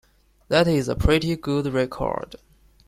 That 0.47 0.67
is 0.67 0.89
a 0.89 0.95
pretty 0.95 1.35
good 1.35 1.67
record! 1.67 2.35